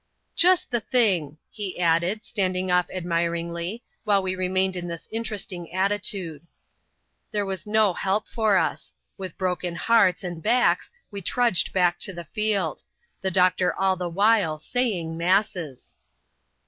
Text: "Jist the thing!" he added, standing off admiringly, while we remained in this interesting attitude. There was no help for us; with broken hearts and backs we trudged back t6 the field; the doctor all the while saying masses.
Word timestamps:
"Jist 0.35 0.71
the 0.71 0.79
thing!" 0.79 1.37
he 1.51 1.77
added, 1.79 2.23
standing 2.25 2.71
off 2.71 2.89
admiringly, 2.89 3.83
while 4.03 4.23
we 4.23 4.33
remained 4.33 4.75
in 4.75 4.87
this 4.87 5.07
interesting 5.11 5.71
attitude. 5.71 6.41
There 7.31 7.45
was 7.45 7.67
no 7.67 7.93
help 7.93 8.27
for 8.27 8.57
us; 8.57 8.95
with 9.19 9.37
broken 9.37 9.75
hearts 9.75 10.23
and 10.23 10.41
backs 10.41 10.89
we 11.11 11.21
trudged 11.21 11.71
back 11.71 11.99
t6 11.99 12.15
the 12.15 12.23
field; 12.23 12.81
the 13.21 13.29
doctor 13.29 13.75
all 13.75 13.95
the 13.95 14.09
while 14.09 14.57
saying 14.57 15.17
masses. 15.19 15.97